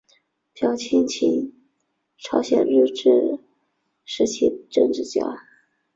[0.55, 1.53] 朴春琴
[2.17, 3.37] 朝鲜日治
[4.03, 5.23] 时期政治家。